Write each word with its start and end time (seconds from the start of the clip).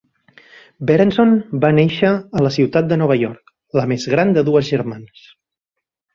Berenson 0.91 1.35
va 1.65 1.71
néixer 1.79 2.13
a 2.39 2.43
la 2.47 2.51
ciutat 2.57 2.89
de 2.93 2.99
Nova 3.03 3.19
York, 3.25 3.55
la 3.81 3.85
més 3.93 4.09
gran 4.17 4.35
de 4.39 4.47
dues 4.51 4.73
germanes. 4.73 5.29